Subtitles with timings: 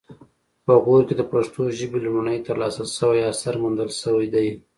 [0.65, 4.47] په غور کې د پښتو ژبې لومړنی ترلاسه شوی اثر موندل شوی دی